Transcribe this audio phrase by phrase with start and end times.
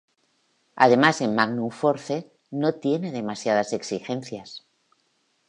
[0.77, 4.65] Además en "Magnum Force" no tiene demasiadas exigencias".